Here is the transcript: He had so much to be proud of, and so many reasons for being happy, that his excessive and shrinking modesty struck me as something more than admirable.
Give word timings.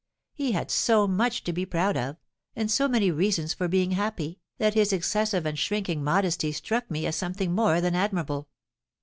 He 0.33 0.53
had 0.53 0.71
so 0.71 1.07
much 1.07 1.43
to 1.43 1.53
be 1.53 1.63
proud 1.63 1.95
of, 1.95 2.17
and 2.55 2.71
so 2.71 2.87
many 2.87 3.11
reasons 3.11 3.53
for 3.53 3.67
being 3.67 3.91
happy, 3.91 4.39
that 4.57 4.73
his 4.73 4.91
excessive 4.91 5.45
and 5.45 5.59
shrinking 5.59 6.03
modesty 6.03 6.51
struck 6.53 6.89
me 6.89 7.05
as 7.05 7.15
something 7.15 7.53
more 7.53 7.79
than 7.81 7.93
admirable. 7.93 8.49